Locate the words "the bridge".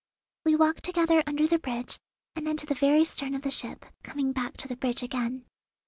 1.45-1.99, 4.67-5.03